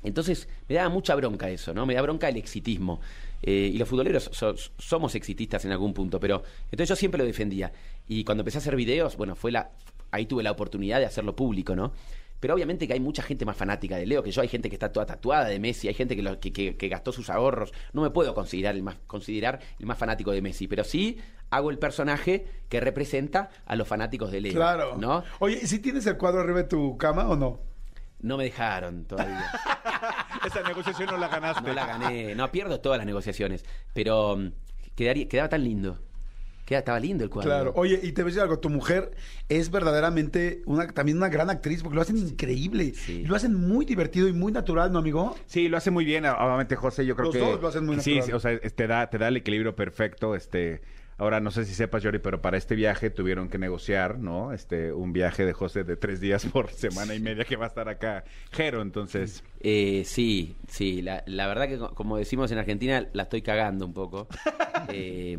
[0.02, 1.86] Entonces me daba mucha bronca eso, ¿no?
[1.86, 3.00] Me da bronca el exitismo.
[3.42, 7.24] Eh, y los futboleros so- somos exitistas en algún punto, pero entonces yo siempre lo
[7.24, 7.72] defendía.
[8.06, 9.70] Y cuando empecé a hacer videos, bueno, fue la
[10.12, 11.92] ahí tuve la oportunidad de hacerlo público, ¿no?
[12.40, 14.40] Pero obviamente que hay mucha gente más fanática de Leo que yo.
[14.42, 16.88] Hay gente que está toda tatuada de Messi, hay gente que, lo- que, que- que
[16.88, 17.72] gastó sus ahorros.
[17.92, 21.18] No me puedo considerar el, más, considerar el más fanático de Messi, pero sí
[21.50, 24.54] hago el personaje que representa a los fanáticos de Leo.
[24.54, 24.96] Claro.
[24.98, 25.22] ¿no?
[25.38, 27.60] Oye, ¿y si tienes el cuadro arriba de tu cama o no?
[28.22, 29.50] No me dejaron todavía.
[30.46, 31.62] Esa negociación no la ganaste.
[31.66, 32.34] No la gané.
[32.34, 33.64] No, pierdo todas las negociaciones.
[33.94, 34.52] Pero mm,
[34.94, 35.98] quedaría, quedaba tan lindo.
[36.66, 37.50] Queda, estaba lindo el cuadro.
[37.50, 37.72] Claro.
[37.74, 39.10] Oye, y te voy a decir algo, tu mujer
[39.48, 42.92] es verdaderamente una, también una gran actriz porque lo hacen increíble.
[42.94, 43.24] Sí.
[43.24, 45.34] Lo hacen muy divertido y muy natural, ¿no, amigo?
[45.46, 46.26] Sí, lo hace muy bien.
[46.26, 47.40] Obviamente, José, yo creo Los que.
[47.40, 48.26] dos lo hacen muy Sí, natural.
[48.26, 50.36] sí, o sea, te da, te da el equilibrio perfecto.
[50.36, 50.80] Este.
[51.20, 54.54] Ahora, no sé si sepas, Yori, pero para este viaje tuvieron que negociar, ¿no?
[54.54, 57.68] Este, un viaje de José de tres días por semana y media que va a
[57.68, 59.44] estar acá Jero, entonces.
[59.60, 61.02] Eh, sí, sí.
[61.02, 64.26] La, la verdad que, co- como decimos en Argentina, la estoy cagando un poco.
[64.92, 65.36] Eh,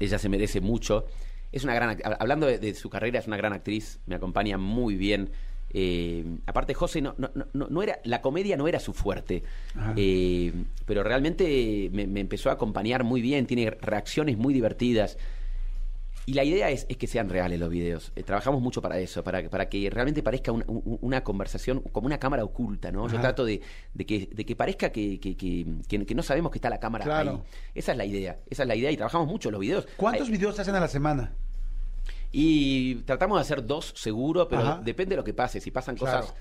[0.00, 1.06] ella se merece mucho.
[1.52, 1.96] Es una gran.
[2.18, 4.00] Hablando de, de su carrera, es una gran actriz.
[4.06, 5.30] Me acompaña muy bien.
[5.72, 9.42] Eh, aparte, José, no, no, no, no era, la comedia no era su fuerte.
[9.76, 9.94] Ajá.
[9.96, 10.52] Eh,
[10.86, 13.46] pero realmente me, me empezó a acompañar muy bien.
[13.46, 15.16] Tiene reacciones muy divertidas.
[16.26, 18.12] Y la idea es, es que sean reales los videos.
[18.14, 22.06] Eh, trabajamos mucho para eso, para, para que realmente parezca un- un- una conversación como
[22.06, 23.08] una cámara oculta, ¿no?
[23.08, 23.60] Yo trato de,
[23.94, 26.78] de que, de que parezca que, que, que- que- que no sabemos que está la
[26.78, 27.30] cámara Claro.
[27.30, 27.58] ahí.
[27.74, 29.88] Esa es la idea, esa es la idea y trabajamos mucho los videos.
[29.96, 31.32] ¿Cuántos Ay, videos hacen a la semana?
[32.32, 34.80] Y tratamos de hacer dos seguro, pero Ajá.
[34.84, 35.60] depende de lo que pase.
[35.60, 36.20] Si pasan Claro.
[36.20, 36.34] cosas...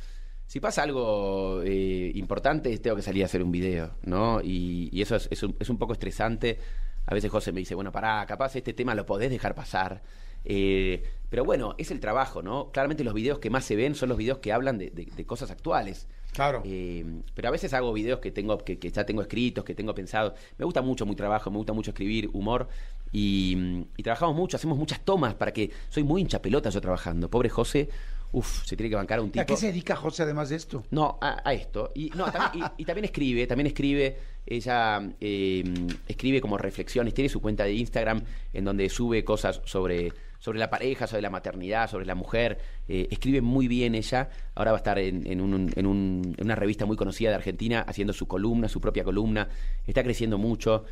[0.46, 4.42] Si pasa algo eh, importante, tengo que salir a hacer un video, ¿no?
[4.42, 6.58] Y, y eso es, es un, es un poco estresante.
[7.06, 10.02] A veces José me dice, bueno, pará, capaz este tema lo podés dejar pasar.
[10.46, 12.72] Eh, pero bueno, es el trabajo, ¿no?
[12.72, 15.26] Claramente los videos que más se ven son los videos que hablan de, de- de
[15.26, 16.08] cosas actuales.
[16.34, 16.64] Claro.
[16.66, 19.94] Eh, pero a veces hago videos que tengo que, que ya tengo escritos, que tengo
[19.94, 20.34] pensados.
[20.58, 22.68] Me gusta mucho mi trabajo, me gusta mucho escribir, humor.
[23.12, 25.72] Y, y trabajamos mucho, hacemos muchas tomas para que...
[25.90, 27.30] Soy muy hincha pelota yo trabajando.
[27.30, 27.90] Pobre José,
[28.32, 29.42] uff, se tiene que bancar a un tipo...
[29.42, 30.84] ¿A qué se dedica José además de esto?
[30.92, 31.92] No, a, a esto.
[31.96, 35.64] Y, no, también, y, y también escribe, también escribe, ella eh,
[36.08, 38.22] escribe como reflexiones, tiene su cuenta de Instagram
[38.54, 42.60] en donde sube cosas sobre, sobre la pareja, sobre la maternidad, sobre la mujer.
[42.88, 44.30] Eh, escribe muy bien ella.
[44.56, 47.36] Ahora va a estar en, en un- en un- en una revista muy conocida de
[47.36, 49.50] Argentina haciendo su columna, su propia columna.
[49.88, 50.86] Está creciendo mucho.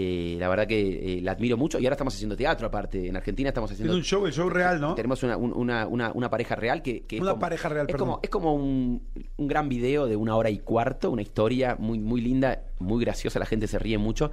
[0.00, 3.08] Eh, la verdad que eh, la admiro mucho y ahora estamos haciendo teatro aparte.
[3.08, 4.94] En Argentina estamos haciendo Es un show, el show real, ¿no?
[4.94, 7.86] tenemos una, un- una, una, una pareja real que, que es Una como- pareja real,
[7.88, 8.08] es perdón.
[8.08, 9.02] como, es como un,
[9.36, 13.40] un gran video de una hora y cuarto, una historia muy, muy linda, muy graciosa,
[13.40, 14.30] la gente se ríe mucho.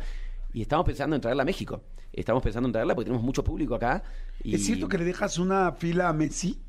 [0.54, 1.82] Y estamos pensando en traerla a México.
[2.14, 4.04] Estamos pensando en traerla porque tenemos mucho público acá.
[4.44, 4.54] Y...
[4.54, 6.60] ¿Es cierto que le dejas una fila a Messi?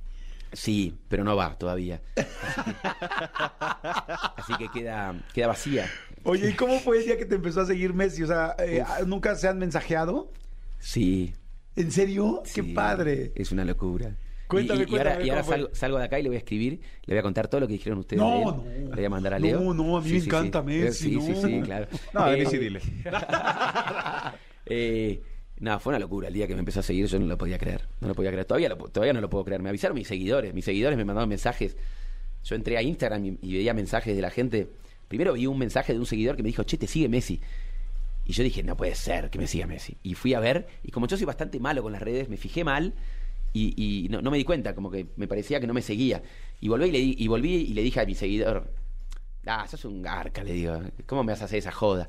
[0.53, 2.01] Sí, pero no va todavía.
[4.37, 5.87] Así que queda, queda vacía.
[6.27, 8.23] Oye, ¿y cómo fue el día que te empezó a seguir Messi?
[8.23, 10.31] O sea, eh, ¿nunca se han mensajeado?
[10.79, 11.35] Sí.
[11.77, 12.43] ¿En serio?
[12.45, 13.33] sí, ¡Qué padre!
[13.35, 14.17] Es una locura.
[14.49, 15.57] Cuéntame, y, y- y ahora, cuéntame y ahora cómo fue.
[15.57, 17.67] salgo, salgo de acá y le voy a escribir, le voy a contar todo lo
[17.67, 18.21] que dijeron ustedes.
[18.23, 18.65] No, no.
[18.65, 19.75] Le voy a mandar a No, Leo.
[19.75, 21.49] no, a mí me encanta Messi, Sí, sí, no.
[21.49, 21.87] sí, claro.
[22.15, 22.81] No, Eh, sí, dile.
[24.69, 25.23] Eh,
[25.61, 26.29] nada, fue una locura.
[26.29, 27.83] El día que me empezó a seguir yo no lo podía creer.
[28.01, 28.45] No lo podía creer.
[28.47, 29.62] Todavía, lo- todavía no lo puedo creer.
[29.62, 30.53] Me avisaron mis seguidores.
[30.55, 31.77] Mis seguidores me mandaron mensajes.
[32.43, 34.69] Yo entré a Instagram y, y veía mensajes de la gente.
[35.09, 37.40] Primero vi un mensaje de un seguidor que me dijo, che, te sigue Messi.
[38.25, 39.97] Y yo dije, no puede ser que me siga Messi.
[40.03, 42.64] Y fui a ver, y como yo soy bastante malo con las redes, me fijé
[42.64, 42.95] mal
[43.53, 46.23] y, y no, no me di cuenta, como que me parecía que no me seguía.
[46.61, 48.73] Y volví y le, di- y volví y le dije a mi seguidor,
[49.47, 52.09] ah, sos un garca, le digo, ¿cómo me vas a hacer esa joda?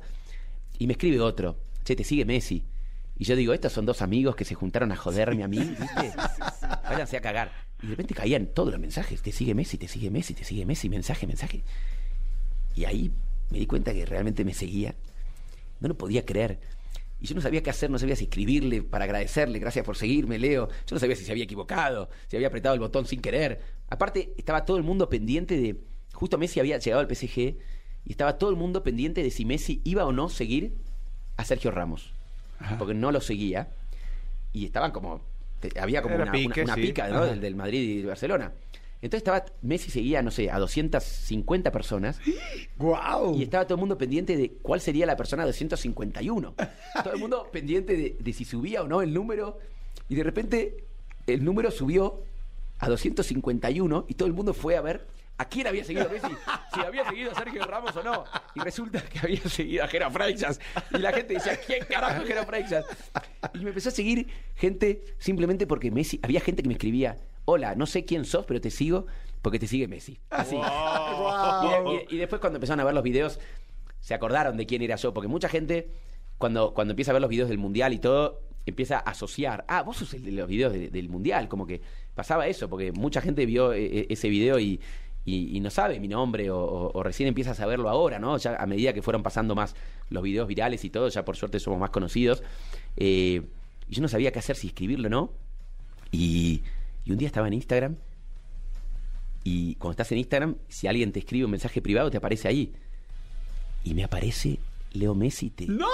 [0.78, 2.64] Y me escribe otro, che, te sigue Messi.
[3.16, 6.12] Y yo digo, estos son dos amigos que se juntaron a joderme a mí, ¿viste?
[6.84, 7.52] Váyanse a cagar.
[7.80, 10.66] Y de repente caían todos los mensajes, te sigue Messi, te sigue Messi, te sigue
[10.66, 11.62] Messi, mensaje, mensaje.
[12.78, 13.10] Y ahí
[13.50, 14.94] me di cuenta que realmente me seguía.
[15.80, 16.60] No lo podía creer.
[17.20, 20.38] Y yo no sabía qué hacer, no sabía si escribirle para agradecerle, gracias por seguirme,
[20.38, 20.68] Leo.
[20.68, 23.60] Yo no sabía si se había equivocado, si había apretado el botón sin querer.
[23.90, 25.80] Aparte, estaba todo el mundo pendiente de.
[26.12, 29.80] Justo Messi había llegado al PSG y estaba todo el mundo pendiente de si Messi
[29.84, 30.74] iba o no seguir
[31.36, 32.12] a Sergio Ramos.
[32.78, 33.70] Porque no lo seguía.
[34.52, 35.20] Y estaban como.
[35.80, 36.80] había como Era una, pique, una- una sí.
[36.88, 38.52] pica del, del Madrid y de Barcelona.
[39.00, 39.44] Entonces estaba.
[39.62, 42.20] Messi seguía, no sé, a 250 personas.
[42.78, 43.36] ¡Guau!
[43.36, 46.54] Y estaba todo el mundo pendiente de cuál sería la persona 251.
[47.04, 49.58] Todo el mundo pendiente de, de si subía o no el número.
[50.08, 50.84] Y de repente
[51.26, 52.22] el número subió
[52.78, 55.06] a 251 y todo el mundo fue a ver
[55.38, 56.26] a quién había seguido Messi.
[56.74, 58.24] Si había seguido a Sergio Ramos o no.
[58.54, 60.60] Y resulta que había seguido a Jero Freixas.
[60.92, 62.84] Y la gente decía, ¿quién carajo es Jero Freixas?
[63.54, 66.20] Y me empezó a seguir gente simplemente porque Messi...
[66.22, 67.16] Había gente que me escribía,
[67.50, 69.06] hola, no sé quién sos, pero te sigo
[69.40, 70.18] porque te sigue Messi.
[70.30, 70.56] Así.
[72.08, 73.38] Y, y- y después cuando empezaron a ver los videos,
[74.00, 75.88] se acordaron de quién era yo, porque mucha gente,
[76.38, 79.82] cuando, cuando empieza a ver los videos del Mundial y todo, empieza a asociar, ah,
[79.82, 81.80] vos sos el de los videos de- del Mundial, como que
[82.14, 84.80] pasaba eso, porque mucha gente vio eh, eh, ese video y,
[85.24, 88.36] y, y no sabe mi nombre o, o- o recién empieza a saberlo ahora, ¿no?
[88.36, 89.74] Ya a medida que fueron pasando más
[90.10, 92.42] los videos virales y todo, ya por suerte somos más conocidos.
[92.96, 93.42] Eh,
[93.88, 95.30] y yo no sabía qué hacer, si escribirlo o no.
[96.12, 96.62] Y,
[97.08, 97.96] y un día estaba en Instagram
[99.44, 102.72] y cuando estás en Instagram, si alguien te escribe un mensaje privado, te aparece ahí.
[103.82, 104.58] Y me aparece
[104.92, 105.86] Leo Messi, te, ¡No!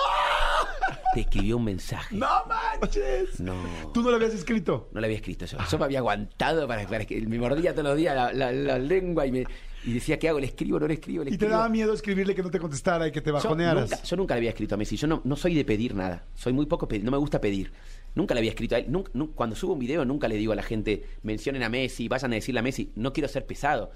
[1.14, 2.16] te escribió un mensaje.
[2.16, 3.38] ¡No manches!
[3.38, 3.54] No.
[3.92, 4.88] ¿Tú no lo habías escrito?
[4.92, 5.58] No lo había escrito yo.
[5.70, 8.78] Yo me había aguantado para, para que me mordía todos los días la, la- la
[8.78, 9.46] lengua y, me,
[9.84, 10.40] y decía, ¿qué hago?
[10.40, 10.80] ¿Le escribo?
[10.80, 11.22] ¿No le escribo?
[11.22, 11.52] ¿Le ¿Y te escribo?
[11.52, 13.90] daba miedo escribirle que no te contestara y que te Yo bajonearas?
[13.90, 14.96] nunca, yo nunca le había escrito a Messi.
[14.96, 16.24] Yo no, no soy de pedir nada.
[16.34, 17.04] Soy muy poco pedir.
[17.04, 17.70] No me gusta pedir.
[18.14, 18.86] Nunca le había escrito a él.
[19.34, 22.36] Cuando subo un video, nunca le digo a la gente, mencionen a Messi, vayan a
[22.36, 22.92] decirle a Messi.
[22.94, 23.90] No quiero ser pesado.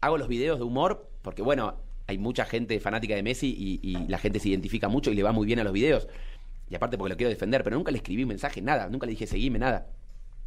[0.00, 1.74] Hago los videos de humor porque, bueno,
[2.06, 5.22] hay mucha gente fanática de Messi y, y la gente se identifica mucho y le
[5.22, 6.08] va muy bien a los videos.
[6.70, 8.88] Y aparte porque lo quiero defender, pero nunca le escribí un mensaje, nada.
[8.88, 9.86] Nunca le dije, seguime, nada.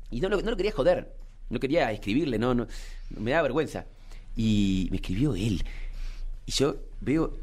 [0.10, 1.12] Y no lo, no lo quería joder.
[1.50, 2.68] No quería escribirle, no, no.
[3.10, 3.86] Me da vergüenza.
[4.36, 5.64] Y me escribió él.
[6.46, 7.34] Y yo veo,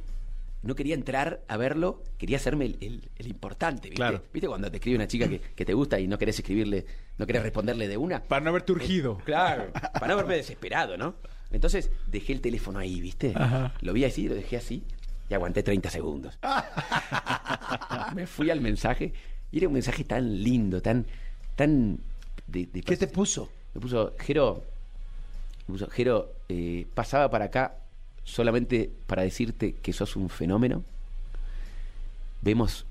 [0.63, 3.97] no quería entrar a verlo, quería hacerme el, el- el importante, ¿viste?
[3.97, 4.23] Claro.
[4.33, 6.85] ¿Viste cuando te escribe una chica que, que te gusta y no querés escribirle,
[7.17, 8.23] no querés responderle de una?
[8.23, 9.19] Para no haberte urgido.
[9.25, 11.15] Claro, para no verme desesperado, ¿no?
[11.51, 13.33] Entonces dejé el teléfono ahí, ¿viste?
[13.35, 13.75] Ajá.
[13.81, 14.83] Lo vi así, lo dejé así
[15.31, 16.39] y aguanté 30 segundos.
[18.15, 19.13] Me fui al mensaje
[19.51, 21.07] y era un mensaje tan lindo, tan.
[21.57, 21.99] tan
[22.47, 23.51] de, de- ¿Qué te puso?
[23.75, 24.63] me puso, Jero,
[25.67, 27.77] me puso, Jero, eh, pasaba para acá
[28.29, 30.85] solamente para decirte que sos un fenómeno.
[32.43, 32.85] Vemos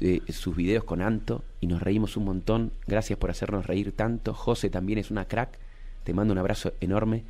[0.00, 2.72] eh, sus videos con Anto y nos reímos un montón.
[2.86, 4.34] Gracias por hacernos reír tanto.
[4.34, 5.58] José también es una crack.
[6.02, 7.22] Te mando un abrazo enorme.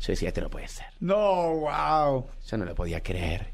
[0.00, 0.86] Yo decía, esto no puede ser.
[1.00, 2.26] No, wow.
[2.46, 3.48] Yo no lo podía creer.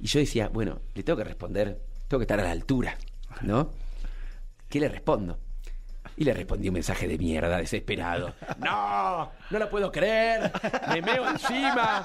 [0.00, 2.96] Y yo decía, bueno, le tengo que responder, tengo que estar a la altura,
[3.42, 3.70] ¿no?
[4.68, 5.36] ¿Qué le respondo?
[6.18, 8.34] Y le respondí un mensaje de mierda, desesperado.
[8.58, 9.30] ¡No!
[9.50, 10.50] ¡No lo puedo creer!
[10.88, 12.02] ¡Me meo encima!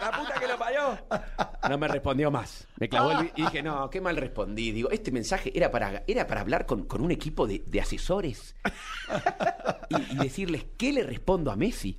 [0.00, 0.96] ¡La puta que lo parió!
[1.68, 2.68] No me respondió más.
[2.78, 3.32] Me clavó el...
[3.34, 4.70] Y dije, no, qué mal respondí.
[4.70, 8.54] Digo, este mensaje era para, era para hablar con, con un equipo de, de asesores
[9.88, 11.98] y, y decirles, ¿qué le respondo a Messi?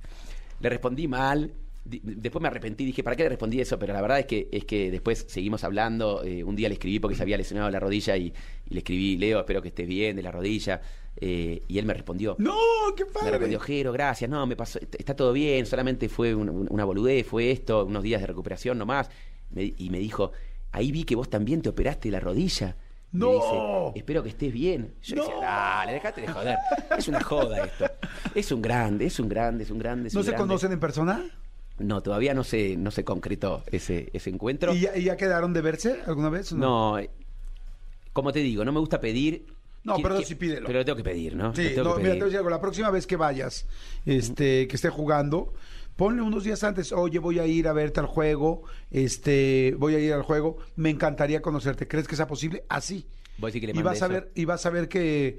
[0.60, 1.52] Le respondí mal.
[1.84, 3.76] Después me arrepentí, dije, ¿para qué le respondí eso?
[3.78, 6.22] Pero la verdad es que, es que después seguimos hablando.
[6.24, 8.32] eh, un día le escribí porque se había lesionado la rodilla y,
[8.68, 10.80] y le escribí, Leo, espero que estés bien de la rodilla.
[11.20, 12.54] eh, y él me respondió, No,
[12.96, 13.30] qué me padre.
[13.32, 16.84] respondió, Jero, gracias, no, me pasó, est- está todo bien, solamente fue un- un- una
[16.84, 19.10] boludez, fue esto, unos días de recuperación nomás.
[19.50, 20.32] Me- y me dijo,
[20.70, 22.76] ahí vi que vos también te operaste la rodilla.
[23.10, 23.32] Me ¡No!
[23.32, 24.94] dice, espero que estés bien.
[25.02, 25.22] Yo ¡No!
[25.24, 26.56] decía, dale, dejate de joder.
[26.96, 27.84] Es una joda esto.
[28.34, 30.08] Es un grande, es un grande, es un grande.
[30.08, 30.48] es ¿No un se grande.
[30.48, 31.22] conocen en persona?
[31.82, 34.74] No, todavía no se, no se concretó ese, ese encuentro.
[34.74, 36.52] ¿Y ya, quedaron de verse alguna vez?
[36.52, 37.10] o no, eh,
[38.12, 39.46] como te digo, no me gusta pedir.
[39.84, 40.66] No, pero sí pídelo.
[40.66, 41.54] Pero lo tengo que pedir, ¿no?
[41.54, 42.50] Sí, no, mira, te voy a decir algo.
[42.50, 43.66] La próxima vez que vayas,
[44.06, 45.52] este, que esté jugando,
[45.96, 49.98] ponle unos días antes, oye, voy a ir a verte al juego, este, voy a
[49.98, 51.88] ir al juego, me encantaría conocerte.
[51.88, 52.64] ¿Crees que sea posible?
[52.68, 53.06] Así.
[53.38, 54.14] Voy a decir que le y vas a eso.
[54.14, 55.38] ver, y vas a ver que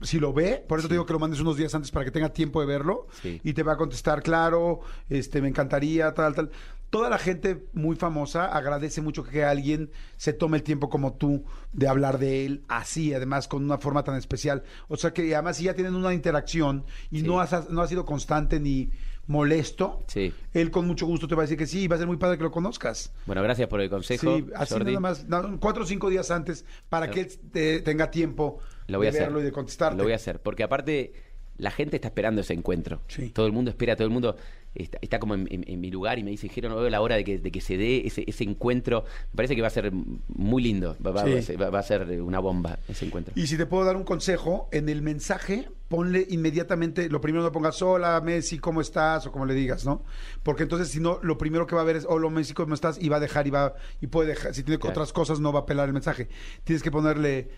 [0.00, 2.10] si lo ve, por eso te digo que lo mandes unos días antes para que
[2.10, 3.40] tenga tiempo de verlo, Sí.
[3.44, 6.50] y te va a contestar, claro, este, me encantaría, tal, tal.
[6.90, 11.42] Toda la gente muy famosa agradece mucho que alguien se tome el tiempo como tú
[11.72, 14.62] de hablar de él así, además con una forma tan especial.
[14.88, 17.26] O sea que además si ya tienen una interacción y Sí.
[17.26, 18.90] no, has, no ha sido constante ni
[19.26, 20.34] molesto, Sí.
[20.52, 22.16] él con mucho gusto te va a decir que sí, y va a ser muy
[22.18, 23.12] padre que lo conozcas.
[23.24, 24.36] Bueno, gracias por el consejo.
[24.36, 24.94] Sí, así Jordi.
[24.94, 25.24] nada más,
[25.60, 28.58] cuatro o cinco días antes para que él te- tenga tiempo
[28.92, 29.22] Lo voy a hacer.
[29.22, 29.96] verlo y de contestarte.
[29.96, 31.12] Lo voy a hacer, porque aparte
[31.58, 33.02] la gente está esperando ese encuentro.
[33.08, 33.28] Sí.
[33.30, 34.36] Todo el mundo espera, todo el mundo
[34.74, 37.00] está, está como en, en- en mi lugar y me dice, Jero, no veo la
[37.02, 39.04] hora de que, de que se dé ese, ese encuentro.
[39.32, 41.32] Me parece que va a ser muy lindo, va, va- Sí.
[41.32, 43.34] va a ser- va- va a ser una bomba ese encuentro.
[43.36, 47.52] Y si te puedo dar un consejo, en el mensaje ponle inmediatamente, lo primero no
[47.52, 49.26] pongas hola Messi, ¿cómo estás?
[49.26, 50.02] o como le digas, ¿no?
[50.42, 52.98] Porque entonces si no, lo primero que va a ver es hola Messi, ¿cómo estás?
[53.00, 54.92] y va a dejar y va, y puede dejar, si tiene Claro.
[54.92, 56.28] otras cosas no va a pelar el mensaje.
[56.64, 57.50] Tienes que ponerle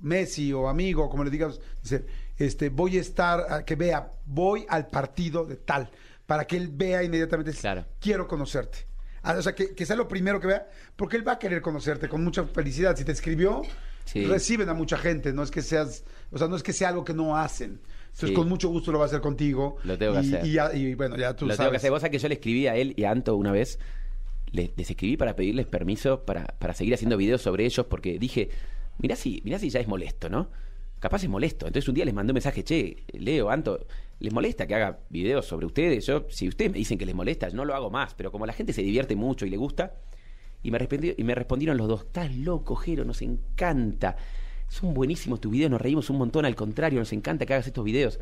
[0.00, 2.04] Messi o amigo, como le digas, dice,
[2.38, 5.90] este, voy a estar, a que vea, voy al partido de tal,
[6.26, 7.84] para que él vea inmediatamente, Claro.
[8.00, 8.86] quiero conocerte.
[9.22, 11.60] Ah, O sea, que, que sea lo primero que vea, porque él va a querer
[11.60, 12.96] conocerte con mucha felicidad.
[12.96, 13.60] Si te escribió,
[14.06, 14.24] Sí.
[14.24, 17.04] reciben a mucha gente, no es que seas, o sea, no es que sea algo
[17.04, 17.80] que no hacen.
[18.06, 18.34] Entonces, Sí.
[18.34, 19.76] con mucho gusto lo va a hacer contigo.
[19.84, 20.46] Lo tengo que y, hacer.
[20.46, 21.58] Y, ya- y bueno, ya tú Lo sabes.
[21.58, 21.90] tengo que hacer.
[21.90, 23.78] Vos sabés que yo le escribí a él y a Anto una vez.
[24.52, 28.48] Les, les escribí para pedirles permiso para, para seguir haciendo videos sobre ellos porque dije,
[29.02, 30.48] mirá si, mirá si ya es molesto, ¿no?
[30.98, 31.66] Capaz es molesto.
[31.66, 33.86] Entonces un día les mandé un mensaje, che, Leo, Anto,
[34.18, 36.06] ¿les molesta que haga videos sobre ustedes?
[36.06, 38.14] Yo, si ustedes me dicen que les molesta, no lo hago más.
[38.14, 39.94] Pero como la gente se divierte mucho y le gusta,
[40.62, 44.16] y me, respondió- y me respondieron los dos, estás loco, Jero, nos encanta.
[44.68, 47.84] Son buenísimos tus videos, nos reímos un montón, al contrario, nos encanta que hagas estos
[47.84, 48.20] videos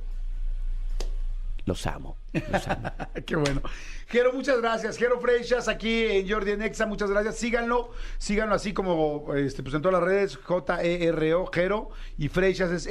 [1.68, 2.16] los amo.
[2.33, 2.90] Los amo.
[3.26, 3.62] Qué bueno.
[4.09, 4.96] Jero, muchas gracias.
[4.96, 7.37] Jero Freixas aquí en Jordi en Exa, muchas gracias.
[7.37, 12.87] Síganlo, síganlo así como este, pues en todas las redes, J-E-R-O, Jero, y Freixas es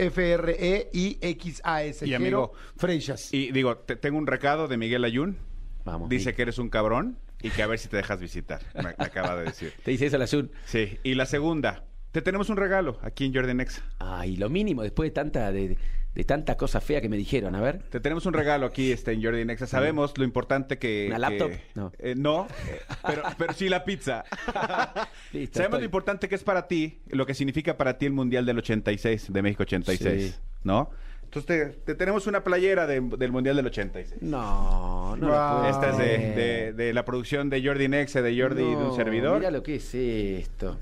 [0.87, 2.05] F-R-E-I-X-A-S.
[2.05, 3.33] Y Jero amigo, Freixas.
[3.33, 5.37] Y digo, te- tengo un recado de Miguel Ayun.
[5.85, 6.09] Vamos.
[6.09, 6.35] Dice Miguel.
[6.35, 8.61] que eres un cabrón y que a ver si te dejas visitar.
[8.75, 9.73] Me, me acaba de decir.
[9.83, 10.51] ¿Te dice eso la Jun?
[10.65, 10.99] Sí.
[11.03, 13.83] Y la segunda, te tenemos un regalo aquí en Jordi Nexa.
[13.99, 15.77] Ay, lo mínimo, después de tanta, de, de
[16.23, 17.55] tanta cosa fea que me dijeron.
[17.55, 17.79] A ver.
[17.89, 19.67] Te tenemos un regalo aquí este, en Jordi Nexa.
[19.67, 21.07] Sabemos lo importante que...
[21.07, 21.49] ¿Una laptop?
[21.51, 21.91] que- No.
[21.99, 24.23] Eh, no, eh, pero, pero sí la pizza.
[25.33, 25.79] Listo, Sabemos estoy.
[25.81, 29.31] lo importante que es para ti, lo que significa para ti el Mundial del 86,
[29.31, 30.35] de México 86, Sí.
[30.63, 30.89] ¿no?
[31.23, 34.21] Entonces te, te tenemos una playera de- del Mundial del 86.
[34.21, 35.27] No, no.
[35.27, 35.59] lo Wow.
[35.59, 36.35] puedo Esta es de, creer.
[36.35, 39.37] de- de la producción de Jordi Nexa, de Jordi y de un servidor.
[39.39, 40.79] Mira lo que es esto.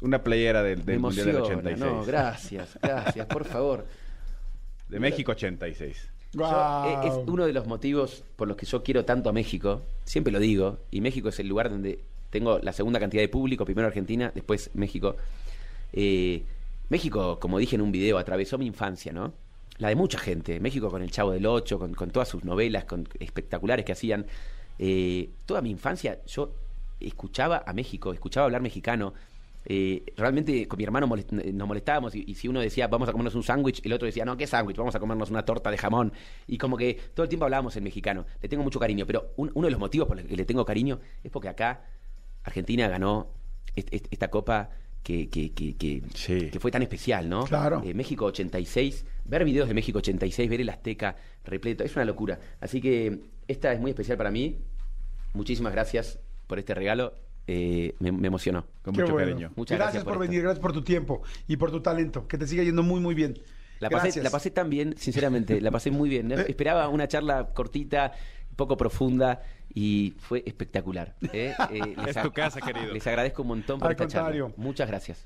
[0.00, 1.60] Una playera del, Me del Mundial del emociona.
[1.70, 1.78] 86.
[1.94, 3.86] No, gracias, gracias, por favor.
[4.92, 6.08] de México 86.
[6.32, 6.88] Yo, Guau.
[7.04, 9.82] eh, es uno de los motivos por los que yo quiero tanto a México.
[10.04, 10.78] Siempre lo digo.
[10.90, 11.98] Y México es el lugar donde
[12.30, 13.64] tengo la segunda cantidad de público.
[13.64, 15.16] Primero Argentina, después México.
[15.92, 16.42] Eh,
[16.88, 19.32] México, como dije en un video, atravesó mi infancia, ¿no?
[19.78, 20.60] La de mucha gente.
[20.60, 24.26] México con El Chavo del Ocho, con, con todas sus novelas con espectaculares que hacían.
[24.78, 26.52] Eh, toda mi infancia yo
[27.00, 29.14] escuchaba a México, escuchaba hablar mexicano.
[29.64, 33.12] Eh, realmente con mi hermano molest- nos molestábamos y, y si uno decía vamos a
[33.12, 34.76] comernos un sándwich, el otro decía no, ¿qué sándwich?
[34.76, 36.12] Vamos a comernos una torta de jamón.
[36.48, 38.26] Y como que todo el tiempo hablábamos en mexicano.
[38.40, 40.64] Le tengo mucho cariño, pero un- uno de los motivos por los que le tengo
[40.64, 41.84] cariño es porque acá
[42.44, 43.28] Argentina ganó
[43.76, 44.70] est- est- esta copa
[45.02, 46.50] que, que, que, que- Sí.
[46.50, 47.44] que fue tan especial, ¿no?
[47.44, 47.82] Claro.
[47.84, 52.38] Eh, México 86, ver videos de México 86, ver el Azteca repleto, es una locura.
[52.60, 54.58] Así que esta es muy especial para mí.
[55.34, 57.14] Muchísimas gracias por este regalo.
[57.46, 58.64] Eh, me, me emocionó.
[58.82, 59.28] Con Qué mucho bueno.
[59.30, 59.52] cariño.
[59.56, 62.26] Muchas gracias, gracias por, venir, gracias por tu tiempo y por tu talento.
[62.28, 63.34] Que te siga yendo muy, muy bien.
[63.80, 64.24] La pasé, Gracias.
[64.24, 66.30] la pasé tan bien, sinceramente, la pasé muy bien.
[66.48, 68.12] Esperaba una charla cortita,
[68.54, 69.42] poco profunda
[69.74, 71.16] y fue espectacular.
[71.32, 71.52] ¿eh?
[71.72, 72.92] Eh, Es tu casa, querido.
[72.92, 74.50] Les agradezco un montón por Al esta contrario.
[74.50, 74.62] charla.
[74.64, 75.22] Muchas gracias.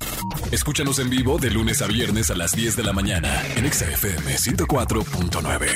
[0.52, 3.84] Escúchanos en vivo de lunes a viernes a las 10 de la mañana en Exa
[3.90, 5.66] FM 104.9.